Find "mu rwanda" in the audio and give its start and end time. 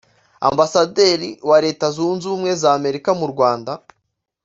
3.19-3.71